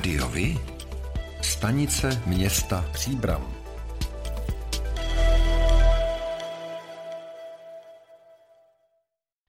[0.00, 0.58] Rádiovi?
[1.42, 3.54] Stanice města Příbram.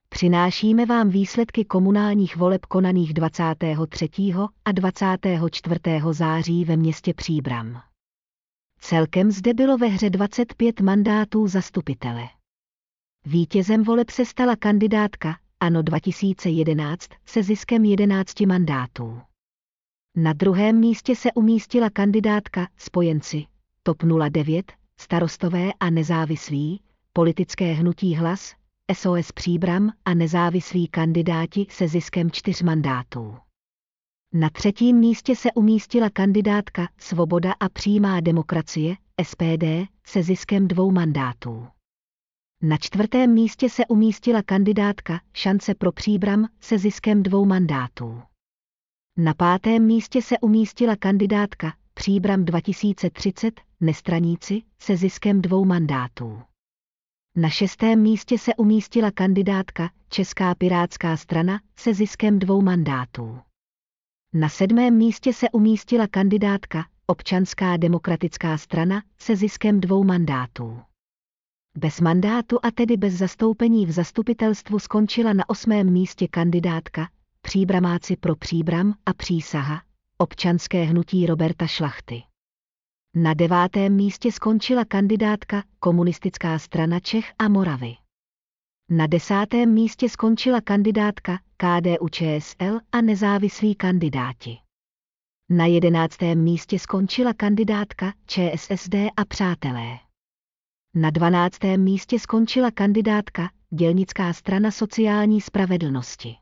[0.09, 4.09] Přinášíme vám výsledky komunálních voleb konaných 23.
[4.65, 5.79] a 24.
[6.12, 7.81] září ve městě Příbram.
[8.79, 12.23] Celkem zde bylo ve hře 25 mandátů zastupitele.
[13.26, 19.22] Vítězem voleb se stala kandidátka ANO 2011 se ziskem 11 mandátů.
[20.16, 23.46] Na druhém místě se umístila kandidátka Spojenci
[23.84, 26.82] TOP 09, starostové a nezávislí,
[27.14, 28.56] politické hnutí hlas,
[28.94, 33.38] SOS Příbram a nezávislí kandidáti se ziskem čtyř mandátů.
[34.34, 41.68] Na třetím místě se umístila kandidátka Svoboda a přímá demokracie, SPD, se ziskem dvou mandátů.
[42.62, 48.22] Na čtvrtém místě se umístila kandidátka Šance pro příbram se ziskem dvou mandátů.
[49.18, 56.42] Na pátém místě se umístila kandidátka Příbram 2030, nestraníci, se ziskem dvou mandátů.
[57.36, 63.40] Na šestém místě se umístila kandidátka Česká pirátská strana se ziskem dvou mandátů.
[64.34, 70.81] Na sedmém místě se umístila kandidátka Občanská demokratická strana se ziskem dvou mandátů.
[71.78, 77.09] Bez mandátu a tedy bez zastoupení v zastupitelstvu skončila na osmém místě kandidátka
[77.52, 79.81] Příbramáci pro příbram a přísaha,
[80.17, 82.23] občanské hnutí Roberta Šlachty.
[83.16, 87.95] Na devátém místě skončila kandidátka Komunistická strana Čech a Moravy.
[88.89, 94.57] Na desátém místě skončila kandidátka KDU ČSL a nezávislí kandidáti.
[95.49, 99.99] Na jedenáctém místě skončila kandidátka ČSSD a přátelé.
[100.95, 106.41] Na dvanáctém místě skončila kandidátka Dělnická strana sociální spravedlnosti.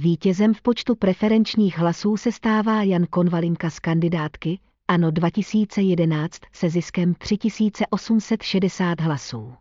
[0.00, 7.14] Vítězem v počtu preferenčních hlasů se stává Jan Konvalinka z kandidátky ANO 2011 se ziskem
[7.14, 9.54] 3860 hlasů.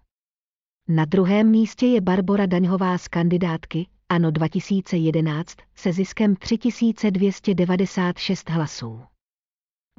[0.88, 9.02] Na druhém místě je Barbora Daňhová z kandidátky ANO 2011 se ziskem 3296 hlasů.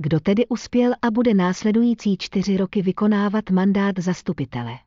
[0.00, 4.78] Kdo tedy uspěl a bude následující čtyři roky vykonávat mandát zastupitele?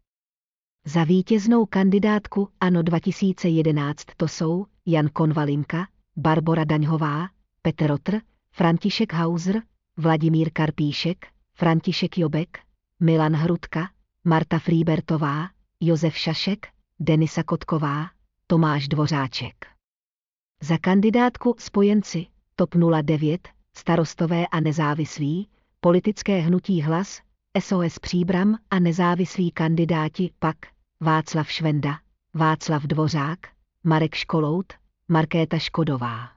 [0.86, 5.88] Za vítěznou kandidátku ANO 2011 to jsou Jan Konvalinka,
[6.18, 7.30] Barbora Daňhová,
[7.62, 8.20] Petr Rotr,
[8.52, 9.62] František Hauser,
[9.98, 12.60] Vladimír Karpíšek, František Jobek,
[13.00, 13.90] Milan Hrudka,
[14.24, 15.50] Marta Frýbertová,
[15.80, 16.68] Josef Šašek,
[17.00, 18.10] Denisa Kotková,
[18.48, 19.66] Tomáš Dvořáček.
[20.62, 25.50] Za kandidátku spojenci TOP 09, starostové a nezávislí,
[25.80, 27.22] politické hnutí hlas,
[27.60, 30.56] SOS Příbram a nezávislí kandidáti pak
[31.00, 32.00] Václav Švenda,
[32.34, 33.40] Václav Dvořák,
[33.84, 34.74] Marek Školout,
[35.08, 36.30] Markéta Škodová.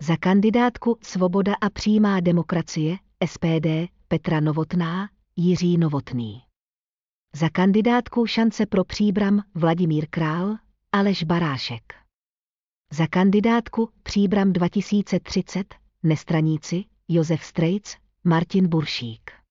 [0.00, 3.66] Za kandidátku Svoboda a přímá demokracie SPD
[4.08, 6.42] Petra Novotná, Jiří Novotný.
[7.34, 10.56] Za kandidátku Šance pro příbram Vladimír Král,
[10.92, 11.94] Aleš Barášek.
[12.92, 19.45] Za kandidátku Příbram 2030 Nestraníci Josef Strejc, Martin Buršík.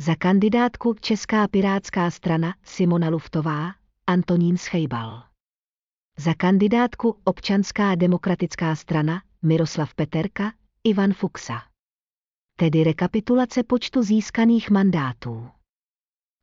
[0.00, 3.74] Za kandidátku Česká pirátská strana Simona Luftová,
[4.06, 5.22] Antonín Schejbal.
[6.18, 10.52] Za kandidátku Občanská demokratická strana Miroslav Peterka,
[10.84, 11.62] Ivan Fuxa.
[12.56, 15.48] Tedy rekapitulace počtu získaných mandátů.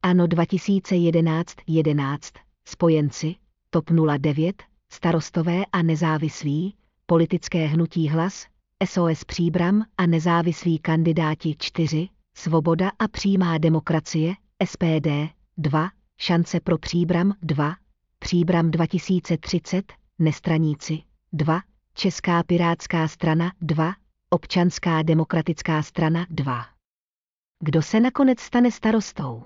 [0.01, 2.33] Ano 2011 11,
[2.67, 3.35] spojenci,
[3.69, 6.75] TOP 09, starostové a nezávislí,
[7.05, 8.47] politické hnutí hlas,
[8.85, 14.33] SOS Příbram a nezávislí kandidáti 4, Svoboda a přímá demokracie,
[14.65, 15.07] SPD
[15.57, 17.75] 2, Šance pro Příbram 2,
[18.19, 21.61] Příbram 2030, Nestraníci 2,
[21.93, 23.93] Česká pirátská strana 2,
[24.29, 26.65] Občanská demokratická strana 2.
[27.59, 29.43] Kdo se nakonec stane starostou?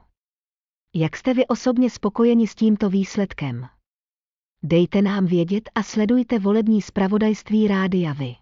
[0.94, 3.68] Jak jste vy osobně spokojeni s tímto výsledkem?
[4.64, 8.36] Dejte nám vědět a sledujte volební zpravodajství Rádia Vy.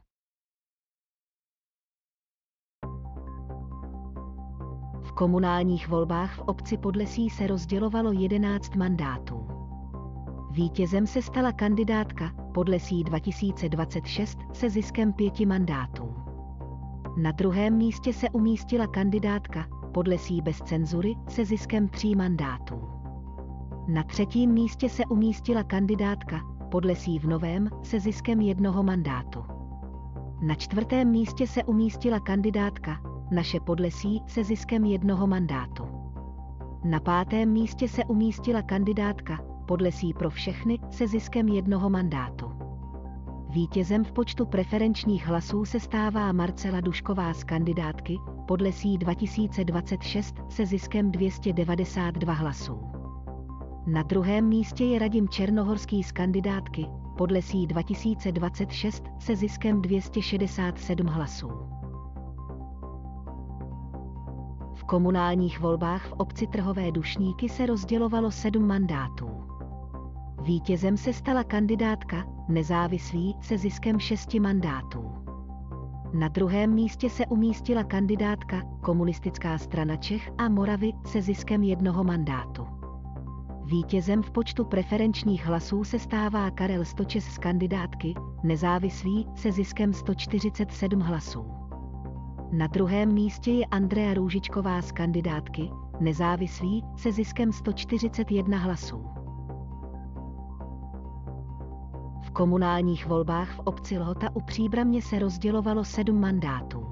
[5.15, 9.47] Komunálních volbách v obci Podlesí se rozdělovalo 11 mandátů.
[10.51, 16.15] Vítězem se stala kandidátka Podlesí 2026 se ziskem pěti mandátů.
[17.17, 22.81] Na druhém místě se umístila kandidátka Podlesí bez cenzury se ziskem tří mandátů.
[23.87, 26.41] Na třetím místě se umístila kandidátka
[26.71, 29.43] Podlesí v Novém se ziskem jednoho mandátu.
[30.41, 35.83] Na čtvrtém místě se umístila kandidátka Naše Podlesí se ziskem jednoho mandátu.
[36.83, 42.51] Na pátém místě se umístila kandidátka Podlesí pro všechny se ziskem jednoho mandátu.
[43.49, 48.17] Vítězem v počtu preferenčních hlasů se stává Marcela Dušková z kandidátky,
[48.47, 52.79] podle SÍ 2026 se ziskem 292 hlasů.
[53.87, 56.87] Na druhém místě je Radim Černohorský z kandidátky,
[57.17, 61.74] podle SÍ 2026 se ziskem 267 hlasů.
[64.85, 69.29] Komunálních volbách v obci Trhové Dušníky se rozdělovalo sedm mandátů.
[70.41, 75.11] Vítězem se stala kandidátka, nezávislý, se ziskem šesti mandátů.
[76.13, 82.67] Na druhém místě se umístila kandidátka, komunistická strana Čech a Moravy, se ziskem jednoho mandátu.
[83.65, 90.99] Vítězem v počtu preferenčních hlasů se stává Karel Stočes z kandidátky, nezávislý, se ziskem 147
[90.99, 91.64] hlasů.
[92.51, 99.05] Na druhém místě je Andrea Růžičková z kandidátky, nezávislý, se ziskem 141 hlasů.
[102.21, 106.85] V komunálních volbách v obci Lhota u Příbramě se rozdělovalo sedm mandátů.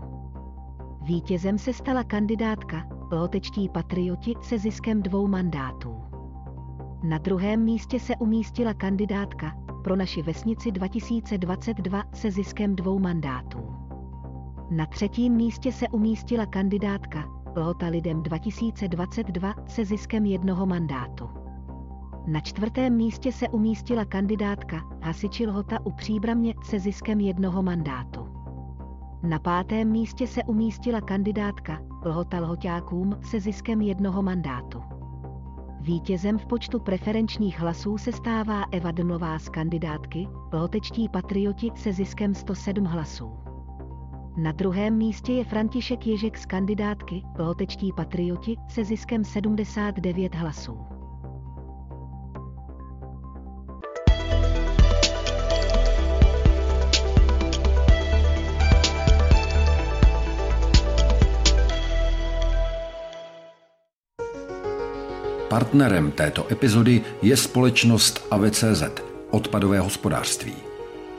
[1.01, 5.95] Vítězem se stala kandidátka, lhotečtí patrioti se ziskem dvou mandátů.
[7.03, 13.82] Na druhém místě se umístila kandidátka pro naši vesnici 2022 se ziskem dvou mandátů.
[14.75, 21.29] Na třetím místě se umístila kandidátka Lhota lidem 2022 se ziskem jednoho mandátu.
[22.27, 28.27] Na čtvrtém místě se umístila kandidátka Hasiči Lhota u Příbramě se ziskem jednoho mandátu.
[29.23, 34.81] Na pátém místě se umístila kandidátka Lhota Lhoťákům se ziskem jednoho mandátu.
[35.81, 42.33] Vítězem v počtu preferenčních hlasů se stává Eva Dmlová z kandidátky, Lhotečtí patrioti se ziskem
[42.33, 43.43] 107 hlasů.
[44.37, 50.77] Na druhém místě je František Ježek z kandidátky, Lhotečtí patrioti se ziskem 79 hlasů.
[65.49, 68.83] Partnerem této epizody je společnost AVCZ,
[69.31, 70.72] odpadové hospodářství.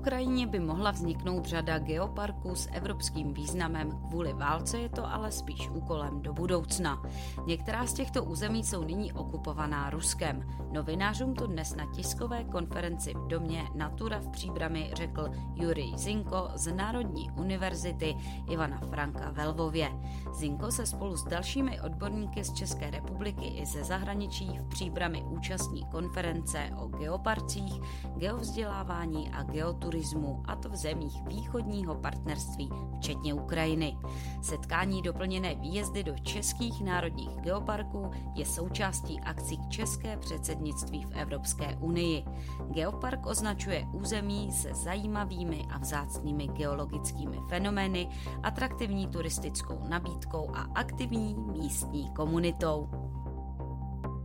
[0.00, 5.68] Ukrajině by mohla vzniknout řada geoparků s evropským významem, kvůli válce je to ale spíš
[5.68, 7.02] úkolem do budoucna.
[7.46, 10.48] Některá z těchto území jsou nyní okupovaná Ruskem.
[10.72, 16.72] Novinářům to dnes na tiskové konferenci v domě Natura v Příbrami řekl Jurij Zinko z
[16.72, 18.16] Národní univerzity
[18.50, 19.90] Ivana Franka ve Lvově.
[20.32, 25.84] Zinko se spolu s dalšími odborníky z České republiky i ze zahraničí v Příbrami účastní
[25.84, 27.80] konference o geoparcích,
[28.16, 33.96] geovzdělávání a geoturismu turismu, a to v zemích východního partnerství, včetně Ukrajiny.
[34.42, 41.76] Setkání doplněné výjezdy do českých národních geoparků je součástí akcí k české předsednictví v Evropské
[41.80, 42.24] unii.
[42.70, 48.08] Geopark označuje území se zajímavými a vzácnými geologickými fenomény,
[48.42, 53.09] atraktivní turistickou nabídkou a aktivní místní komunitou.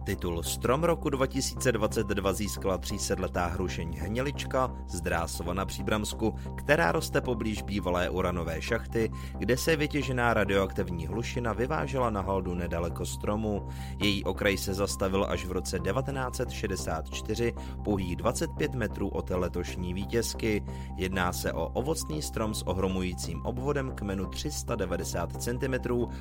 [0.05, 7.61] Titul Strom roku 2022 získala třísedletá hrušeň Hnělička z Drásova na Příbramsku, která roste poblíž
[7.61, 13.67] bývalé uranové šachty, kde se vytěžená radioaktivní hlušina vyvážela na haldu nedaleko stromu.
[14.01, 20.63] Její okraj se zastavil až v roce 1964, pouhých 25 metrů od letošní vítězky.
[20.97, 25.73] Jedná se o ovocný strom s ohromujícím obvodem kmenu 390 cm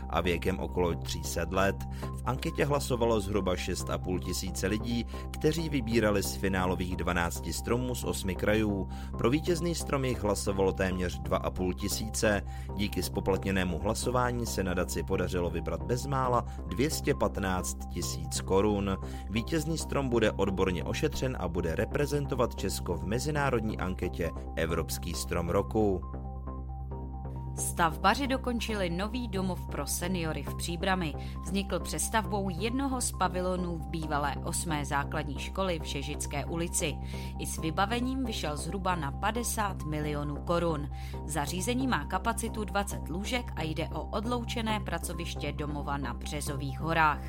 [0.08, 1.76] a věkem okolo 300 let.
[2.16, 8.04] V anketě hlasovalo zhruba 6 6,5 tisíce lidí, kteří vybírali z finálových 12 stromů z
[8.04, 8.88] 8 krajů.
[9.18, 12.42] Pro vítězný strom jich hlasovalo téměř 2,5 tisíce.
[12.76, 18.96] Díky spoplatněnému hlasování se nadaci podařilo vybrat bezmála 215 tisíc korun.
[19.30, 26.00] Vítězný strom bude odborně ošetřen a bude reprezentovat Česko v mezinárodní anketě Evropský strom roku.
[27.56, 31.14] Stavbaři dokončili nový domov pro seniory v Příbrami.
[31.42, 36.96] Vznikl přestavbou jednoho z pavilonů v bývalé osmé základní školy v Šežické ulici.
[37.38, 40.88] I s vybavením vyšel zhruba na 50 milionů korun.
[41.24, 47.22] Zařízení má kapacitu 20 lůžek a jde o odloučené pracoviště domova na Březových horách.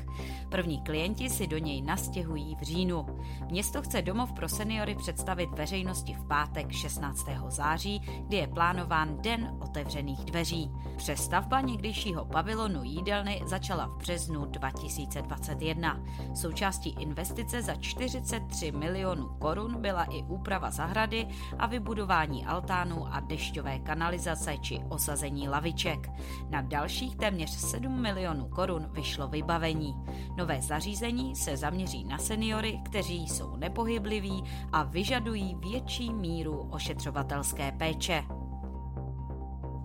[0.48, 3.06] První klienti si do něj nastěhují v říjnu.
[3.50, 7.26] Město chce domov pro seniory představit veřejnosti v pátek 16.
[7.48, 10.70] září, kdy je plánován Den otevřených otevřených dveří.
[10.96, 16.00] Přestavba někdejšího pavilonu jídelny začala v březnu 2021.
[16.34, 23.78] Součástí investice za 43 milionů korun byla i úprava zahrady a vybudování altánu a dešťové
[23.78, 26.10] kanalizace či osazení laviček.
[26.50, 29.94] Na dalších téměř 7 milionů korun vyšlo vybavení.
[30.36, 38.24] Nové zařízení se zaměří na seniory, kteří jsou nepohybliví a vyžadují větší míru ošetřovatelské péče.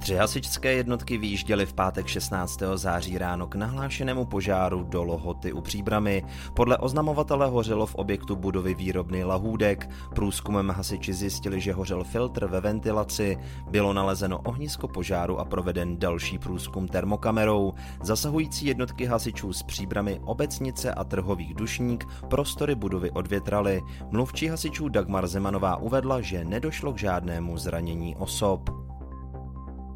[0.01, 2.59] Tři hasičské jednotky výjížděly v pátek 16.
[2.75, 6.23] září ráno k nahlášenému požáru do Lohoty u Příbramy.
[6.53, 9.89] Podle oznamovatele hořelo v objektu budovy výrobny lahůdek.
[10.15, 13.37] Průzkumem hasiči zjistili, že hořel filtr ve ventilaci.
[13.69, 17.73] Bylo nalezeno ohnisko požáru a proveden další průzkum termokamerou.
[18.03, 23.81] Zasahující jednotky hasičů z Příbramy, obecnice a trhových dušník prostory budovy odvětraly.
[24.11, 28.90] Mluvčí hasičů Dagmar Zemanová uvedla, že nedošlo k žádnému zranění osob.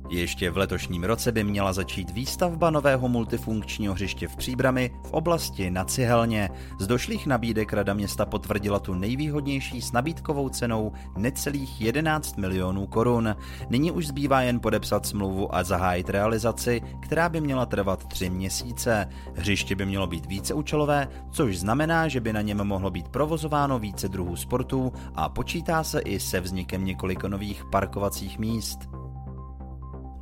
[0.09, 5.71] Ještě v letošním roce by měla začít výstavba nového multifunkčního hřiště v Příbrami v oblasti
[5.71, 6.49] na Cihelně.
[6.79, 13.35] Z došlých nabídek Rada města potvrdila tu nejvýhodnější s nabídkovou cenou necelých 11 milionů korun.
[13.69, 19.09] Nyní už zbývá jen podepsat smlouvu a zahájit realizaci, která by měla trvat tři měsíce.
[19.35, 24.09] Hřiště by mělo být víceúčelové, což znamená, že by na něm mohlo být provozováno více
[24.09, 28.79] druhů sportů a počítá se i se vznikem několika nových parkovacích míst.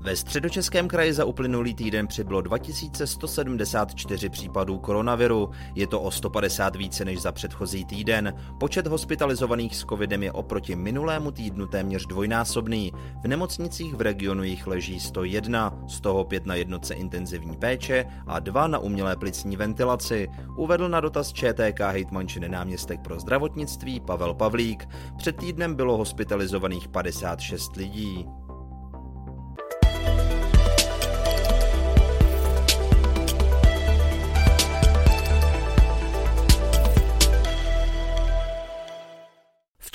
[0.04, 5.50] Ve středočeském kraji za uplynulý týden přibylo 2174 případů koronaviru.
[5.76, 8.34] Je to o 150 více než za předchozí týden.
[8.60, 12.92] Počet hospitalizovaných s covidem je oproti minulému týdnu téměř dvojnásobný.
[13.24, 18.40] V nemocnicích v regionu jich leží 101, z toho 5 na jednotce intenzivní péče a
[18.40, 20.28] 2 na umělé plicní ventilaci.
[20.58, 24.90] Uvedl na dotaz ČTK hejtmančiny náměstek pro zdravotnictví Pavel Pavlík.
[25.18, 28.26] Před týdnem bylo hospitalizovaných 56 lidí.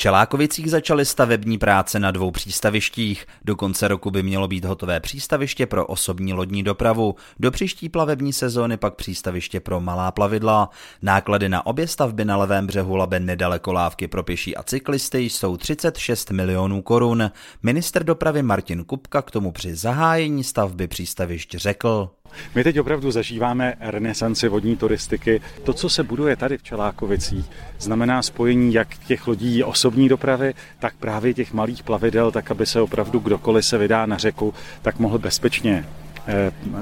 [0.00, 3.26] Čelákovicích začaly stavební práce na dvou přístavištích.
[3.44, 8.32] Do konce roku by mělo být hotové přístaviště pro osobní lodní dopravu, do příští plavební
[8.32, 10.70] sezóny pak přístaviště pro malá plavidla.
[11.02, 15.56] Náklady na obě stavby na levém břehu Labe nedaleko lávky pro pěší a cyklisty jsou
[15.56, 17.30] 36 milionů korun.
[17.62, 22.10] Minister dopravy Martin Kupka k tomu při zahájení stavby přístavišť řekl.
[22.54, 25.40] My teď opravdu zažíváme renesanci vodní turistiky.
[25.64, 30.94] To, co se buduje tady v Čelákovicích, znamená spojení jak těch lodí osobní dopravy, tak
[30.94, 35.18] právě těch malých plavidel, tak aby se opravdu kdokoliv se vydá na řeku, tak mohl
[35.18, 35.84] bezpečně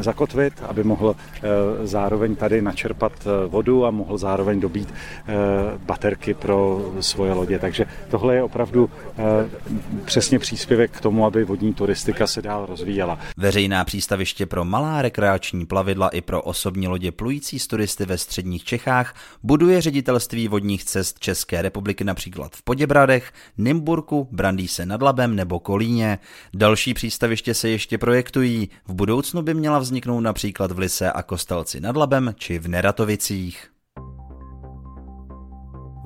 [0.01, 1.41] zakotvit, aby mohl eh,
[1.87, 4.95] zároveň tady načerpat eh, vodu a mohl zároveň dobít
[5.87, 7.59] baterky pro svoje lodě.
[7.59, 8.91] Takže tohle je opravdu
[10.05, 13.19] přesně příspěvek k tomu, aby vodní turistika se dál rozvíjela.
[13.37, 18.65] Veřejná přístaviště pro malá rekreační plavidla i pro osobní lodě plující z turisty ve středních
[18.65, 25.61] Čechách buduje ředitelství vodních cest České republiky například v Poděbradech, Nymburku, Brandýse nad Labem nebo
[25.61, 26.19] Kolíně.
[26.55, 28.69] Další přístaviště se ještě projektují.
[28.87, 32.69] V budoucnu budoucnu by měla vzniknout například v Lise a Kostelci nad Labem či v
[32.69, 33.76] Neratovicích.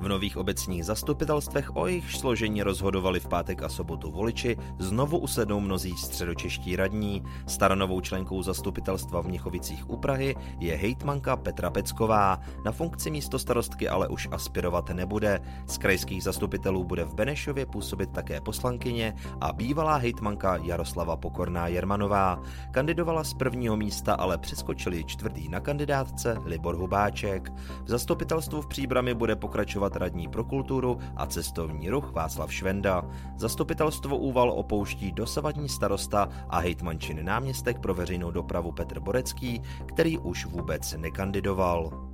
[0.01, 5.59] V nových obecních zastupitelstvech o jejich složení rozhodovali v pátek a sobotu voliči, znovu usednou
[5.59, 7.23] mnozí středočeští radní.
[7.47, 12.39] Staronovou členkou zastupitelstva v Měchovicích u Prahy je hejtmanka Petra Pecková.
[12.65, 15.39] Na funkci místo starostky ale už aspirovat nebude.
[15.67, 22.41] Z krajských zastupitelů bude v Benešově působit také poslankyně a bývalá hejtmanka Jaroslava Pokorná Jermanová.
[22.71, 27.51] Kandidovala z prvního místa, ale přeskočili čtvrtý na kandidátce Libor Hubáček.
[27.83, 33.03] V zastupitelstvu v Příbrami bude pokračovat jmenovat radní pro kulturu a cestovní ruch Václav Švenda.
[33.37, 40.45] Zastupitelstvo Úval opouští dosavadní starosta a hejtmančin náměstek pro veřejnou dopravu Petr Borecký, který už
[40.45, 42.10] vůbec nekandidoval.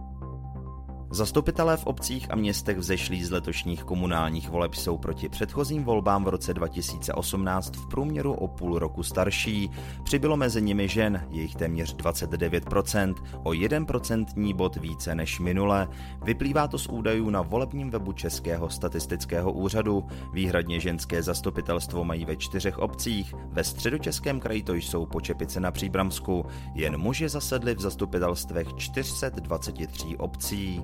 [1.09, 6.27] Zastupitelé v obcích a městech vzešlí z letošních komunálních voleb jsou proti předchozím volbám v
[6.27, 9.71] roce 2018 v průměru o půl roku starší.
[10.03, 15.87] Přibylo mezi nimi žen, jejich téměř 29%, o 1% bod více než minule.
[16.23, 20.07] Vyplývá to z údajů na volebním webu Českého statistického úřadu.
[20.33, 26.45] Výhradně ženské zastupitelstvo mají ve čtyřech obcích, ve středočeském kraji to jsou Počepice na Příbramsku.
[26.73, 30.81] Jen muži zasedli v zastupitelstvech 423 obcí.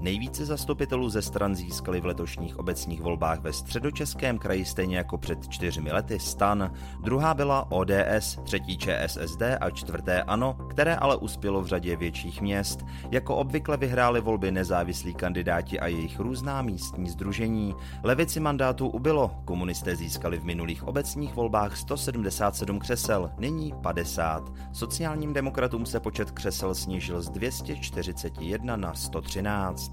[0.00, 5.48] Nejvíce zastupitelů ze stran získali v letošních obecních volbách ve středočeském kraji stejně jako před
[5.48, 6.72] čtyřmi lety stan.
[7.02, 12.84] Druhá byla ODS, třetí ČSSD a čtvrté ANO, které ale uspělo v řadě větších měst.
[13.10, 17.74] Jako obvykle vyhráli volby nezávislí kandidáti a jejich různá místní združení.
[18.02, 24.52] Levici mandátů ubylo, komunisté získali v minulých obecních volbách 177 křesel, nyní 50.
[24.72, 29.87] Sociálním demokratům se počet křesel snížil z 241 na 113.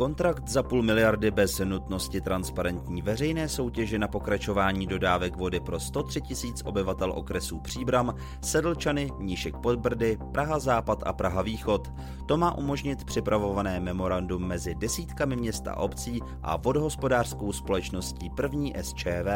[0.00, 6.20] Kontrakt za půl miliardy bez nutnosti transparentní veřejné soutěže na pokračování dodávek vody pro 103
[6.20, 11.92] tisíc obyvatel okresů Příbram, Sedlčany, Níšek pod Brdy, Praha Západ a Praha Východ.
[12.26, 19.28] To má umožnit připravované memorandum mezi desítkami měst a obcí a vodohospodářskou společností první SČV.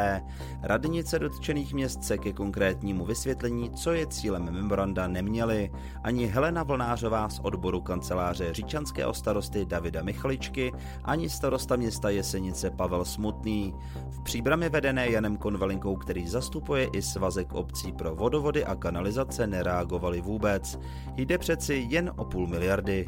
[0.62, 5.70] Radnice dotčených měst se ke konkrétnímu vysvětlení, co je cílem memoranda, neměly.
[6.04, 10.72] Ani Helena Vlnářová z odboru kanceláře říčanského starosty Davida Michalička Špičky
[11.04, 13.74] ani starosta města Jesenice Pavel Smutný.
[14.10, 20.20] V příbrami vedené Janem Konvelinkou, který zastupuje i svazek obcí pro vodovody a kanalizace, nereagovali
[20.20, 20.78] vůbec.
[21.16, 23.06] Jde přeci jen o půl miliardy.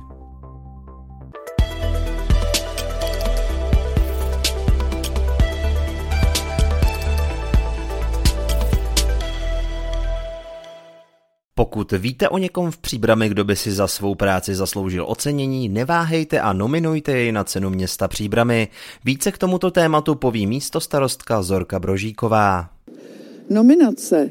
[11.59, 16.41] Pokud víte o někom v Příbrami, kdo by si za svou práci zasloužil ocenění, neváhejte
[16.41, 18.69] a nominujte jej na cenu města Příbramy.
[19.05, 22.69] Více k tomuto tématu poví místo starostka Zorka Brožíková.
[23.51, 24.31] Nominace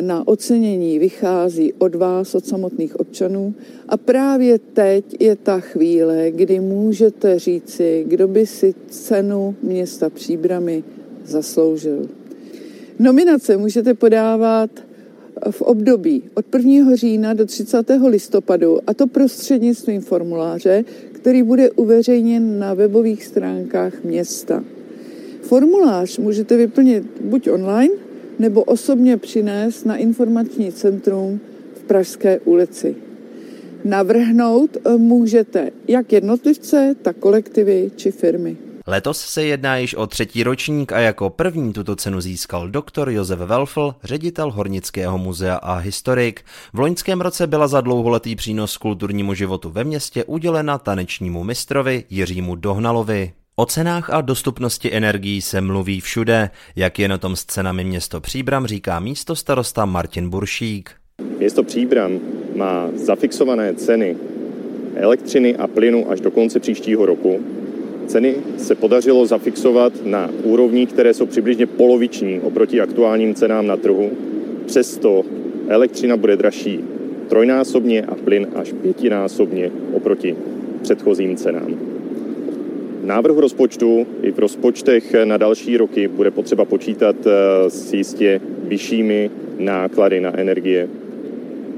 [0.00, 3.54] na ocenění vychází od vás, od samotných občanů
[3.88, 10.84] a právě teď je ta chvíle, kdy můžete říci, kdo by si cenu města Příbramy
[11.24, 12.06] zasloužil.
[12.98, 14.70] Nominace můžete podávat
[15.50, 16.96] v období od 1.
[16.96, 17.90] října do 30.
[18.08, 24.64] listopadu, a to prostřednictvím formuláře, který bude uveřejněn na webových stránkách města.
[25.42, 27.94] Formulář můžete vyplnit buď online,
[28.38, 31.40] nebo osobně přinést na informační centrum
[31.74, 32.96] v Pražské ulici.
[33.84, 38.56] Navrhnout můžete jak jednotlivce, tak kolektivy či firmy.
[38.90, 43.38] Letos se jedná již o třetí ročník a jako první tuto cenu získal doktor Josef
[43.38, 46.44] Welfl, ředitel Hornického muzea a historik.
[46.72, 52.56] V loňském roce byla za dlouholetý přínos kulturnímu životu ve městě udělena tanečnímu mistrovi Jiřímu
[52.56, 53.32] Dohnalovi.
[53.56, 56.50] O cenách a dostupnosti energií se mluví všude.
[56.76, 60.90] Jak je na tom s cenami město Příbram, říká místo starosta Martin Buršík.
[61.38, 62.18] Město Příbram
[62.56, 64.16] má zafixované ceny
[64.94, 67.40] elektřiny a plynu až do konce příštího roku
[68.10, 74.10] Ceny se podařilo zafixovat na úrovních, které jsou přibližně poloviční oproti aktuálním cenám na trhu.
[74.66, 75.24] Přesto
[75.68, 76.80] elektřina bude dražší
[77.28, 80.36] trojnásobně a plyn až pětinásobně oproti
[80.82, 81.74] předchozím cenám.
[83.02, 88.40] V návrhu rozpočtu i v rozpočtech na další roky bude potřeba počítat eh, s jistě
[88.64, 90.88] vyššími náklady na energie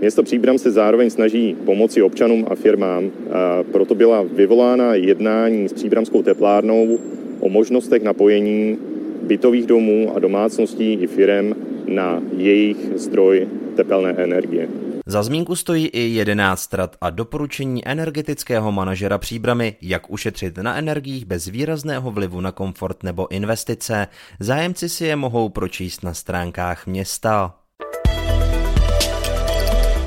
[0.03, 5.73] Město Příbram se zároveň snaží pomoci občanům a firmám, a proto byla vyvolána jednání s
[5.73, 6.99] Příbramskou teplárnou
[7.41, 8.79] o možnostech napojení
[9.23, 11.55] bytových domů a domácností i firem
[11.87, 14.69] na jejich zdroj tepelné energie.
[15.07, 21.25] Za zmínku stojí i 11 rad a doporučení energetického manažera Příbramy, jak ušetřit na energiích
[21.25, 24.07] bez výrazného vlivu na komfort nebo investice.
[24.41, 27.55] Zájemci si je mohou pročíst na stránkách města.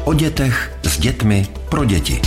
[0.05, 2.21] O dětech s dětmi pro děti.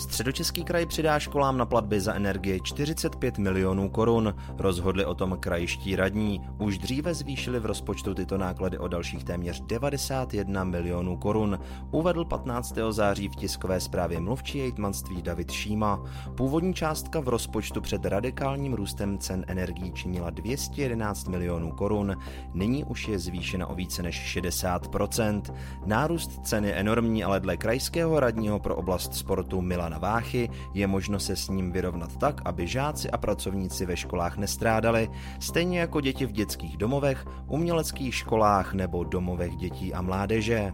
[0.00, 4.34] Středočeský kraj přidá školám na platby za energie 45 milionů korun.
[4.58, 6.40] Rozhodli o tom krajští radní.
[6.58, 11.58] Už dříve zvýšili v rozpočtu tyto náklady o dalších téměř 91 milionů korun.
[11.90, 12.74] Uvedl 15.
[12.90, 16.04] září v tiskové zprávě mluvčí jejtmanství David Šíma.
[16.36, 22.16] Původní částka v rozpočtu před radikálním růstem cen energií činila 211 milionů korun.
[22.54, 25.42] Nyní už je zvýšena o více než 60%.
[25.86, 29.60] Nárůst cen je enormní, ale dle krajského radního pro oblast sportu
[29.90, 34.36] Milana Váchy je možno se s ním vyrovnat tak, aby žáci a pracovníci ve školách
[34.36, 40.72] nestrádali, stejně jako děti v dětských domovech, uměleckých školách nebo domovech dětí a mládeže.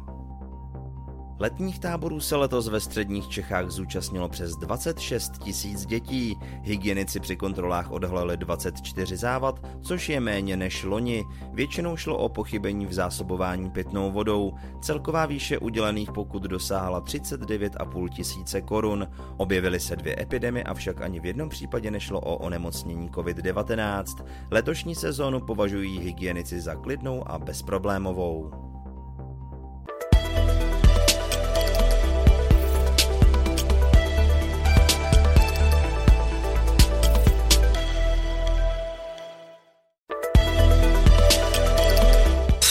[1.39, 6.39] Letních táborů se letos ve středních Čechách zúčastnilo přes 26 tisíc dětí.
[6.63, 11.25] Hygienici při kontrolách odhalili 24 závad, což je méně než loni.
[11.53, 14.53] Většinou šlo o pochybení v zásobování pitnou vodou.
[14.81, 19.09] Celková výše udělených pokut dosáhla 39,5 tisíce korun.
[19.37, 24.25] Objevily se dvě epidemie, avšak ani v jednom případě nešlo o onemocnění COVID-19.
[24.51, 28.66] Letošní sezónu považují hygienici za klidnou a bezproblémovou.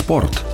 [0.06, 0.45] спорт.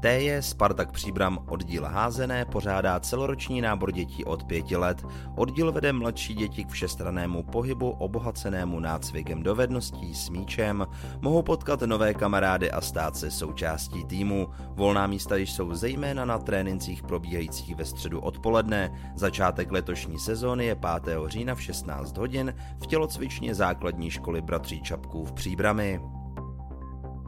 [0.00, 5.06] TJ Spartak Příbram oddíl házené pořádá celoroční nábor dětí od pěti let.
[5.36, 10.86] Oddíl vede mladší děti k všestranému pohybu obohacenému nácvikem dovedností s míčem.
[11.20, 14.48] Mohou potkat nové kamarády a stát se součástí týmu.
[14.70, 19.12] Volná místa jsou zejména na trénincích probíhajících ve středu odpoledne.
[19.16, 21.18] Začátek letošní sezóny je 5.
[21.26, 26.17] října v 16 hodin v tělocvičně základní školy Bratří Čapků v Příbrami.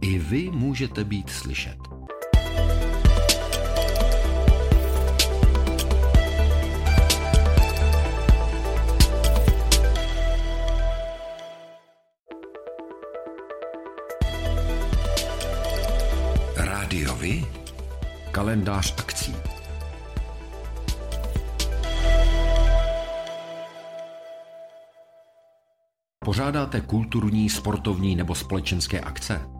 [0.00, 1.78] I vy můžete být slyšet.
[16.56, 17.46] Rádiovi?
[18.30, 19.34] Kalendář akcí.
[26.24, 29.59] Pořádáte kulturní, sportovní nebo společenské akce?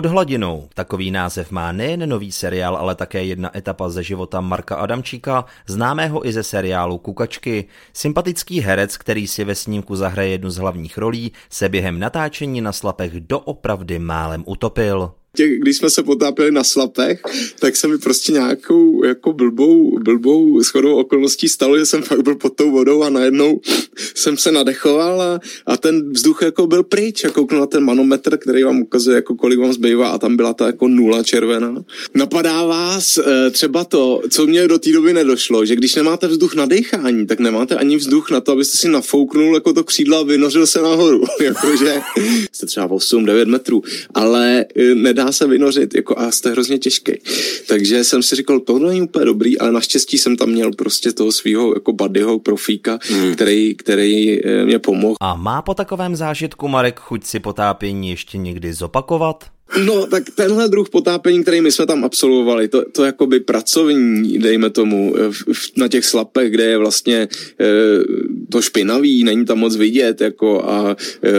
[0.00, 0.68] Pod hladinou.
[0.74, 6.26] Takový název má nejen nový seriál, ale také jedna etapa ze života Marka Adamčíka, známého
[6.26, 7.64] i ze seriálu Kukačky.
[7.92, 12.72] Sympatický herec, který si ve snímku zahraje jednu z hlavních rolí, se během natáčení na
[12.72, 17.22] slapech doopravdy málem utopil těch, když jsme se potápěli na slapech,
[17.58, 22.34] tak se mi prostě nějakou jako blbou, blbou shodou okolností stalo, že jsem fakt byl
[22.34, 23.60] pod tou vodou a najednou
[24.14, 28.36] jsem se nadechoval a, a ten vzduch jako byl pryč a kouknu na ten manometr,
[28.36, 31.84] který vám ukazuje, jako kolik vám zbývá a tam byla ta jako nula červená.
[32.14, 36.54] Napadá vás e, třeba to, co mě do té doby nedošlo, že když nemáte vzduch
[36.54, 40.22] na dechání, tak nemáte ani vzduch na to, abyste si nafouknul jako to křídla a
[40.22, 41.24] vynořil se nahoru.
[41.40, 42.00] Jakože
[42.52, 43.82] jste třeba 8-9 metrů,
[44.14, 47.12] ale e, nedá se vynořit jako a jste hrozně těžký.
[47.68, 51.32] Takže jsem si říkal, to není úplně dobrý, ale naštěstí jsem tam měl prostě toho
[51.32, 53.34] svého jako buddyho profíka, hmm.
[53.34, 55.14] který, který eh, mě pomohl.
[55.20, 59.44] A má po takovém zážitku Marek chuť si potápění ještě někdy zopakovat?
[59.78, 64.70] No, tak tenhle druh potápění, který my jsme tam absolvovali, to, to jakoby pracovní, dejme
[64.70, 65.14] tomu,
[65.76, 67.28] na těch slapech, kde je vlastně e,
[68.50, 71.30] to špinavý, není tam moc vidět, jako a e,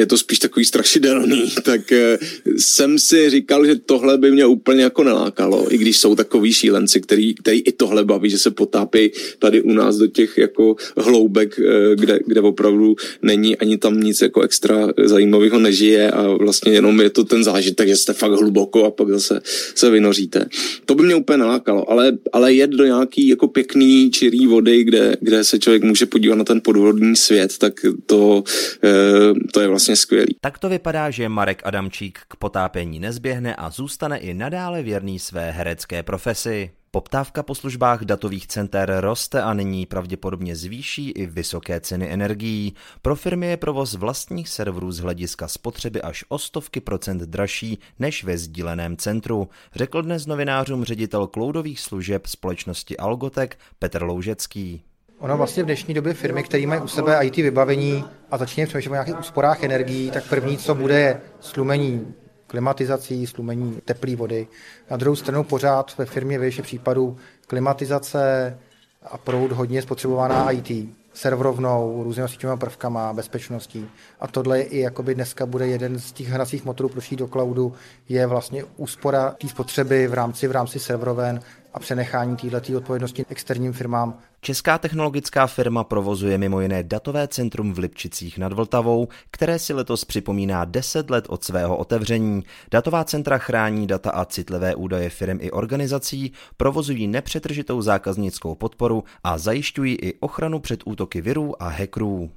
[0.00, 2.18] je to spíš takový strašidelný, tak e,
[2.56, 7.00] jsem si říkal, že tohle by mě úplně jako nelákalo, i když jsou takový šílenci,
[7.00, 11.58] který, který i tohle baví, že se potápí tady u nás do těch jako hloubek,
[11.58, 17.00] e, kde, kde opravdu není ani tam nic jako extra zajímavého nežije a vlastně jenom
[17.00, 19.40] je to ten zážitek, že jste fakt hluboko a pak zase
[19.74, 20.46] se vynoříte.
[20.84, 25.16] To by mě úplně nalákalo, ale, ale jet do nějaký jako pěkný čirý vody, kde,
[25.20, 27.72] kde se člověk může podívat na ten podvodní svět, tak
[28.06, 28.44] to,
[28.84, 30.36] e, to je vlastně skvělý.
[30.40, 35.50] Tak to vypadá, že Marek Adamčík k potápění nezběhne a zůstane i nadále věrný své
[35.50, 36.70] herecké profesi.
[36.98, 42.74] Poptávka po službách datových center roste a nyní pravděpodobně zvýší i vysoké ceny energií.
[43.02, 48.24] Pro firmy je provoz vlastních serverů z hlediska spotřeby až o stovky procent dražší než
[48.24, 54.82] ve sdíleném centru, řekl dnes novinářům ředitel kloudových služeb společnosti Algotek Petr Loužecký.
[55.18, 58.90] Ono vlastně v dnešní době firmy, které mají u sebe IT vybavení a začínají přemýšlet
[58.90, 62.14] o nějakých úsporách energií, tak první, co bude, je slumení
[62.48, 64.48] klimatizací, slumení teplé vody.
[64.90, 68.58] Na druhou stranu pořád ve firmě většině případů klimatizace
[69.02, 73.86] a proud hodně spotřebovaná IT, serverovnou, různými síťovými prvkama, bezpečností.
[74.20, 77.72] A tohle je i jakoby dneska bude jeden z těch hracích motorů pro do cloudu,
[78.08, 81.40] je vlastně úspora té spotřeby v rámci, v rámci serveroven
[81.78, 84.18] a přenechání této odpovědnosti externím firmám.
[84.40, 90.04] Česká technologická firma provozuje mimo jiné datové centrum v Lipčicích nad Vltavou, které si letos
[90.04, 92.44] připomíná 10 let od svého otevření.
[92.70, 99.38] Datová centra chrání data a citlivé údaje firm i organizací, provozují nepřetržitou zákaznickou podporu a
[99.38, 102.30] zajišťují i ochranu před útoky virů a hackerů.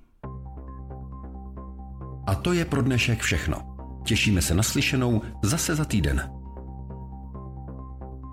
[2.28, 3.76] A to je pro dnešek všechno.
[4.06, 6.41] Těšíme se na slyšenou zase za týden.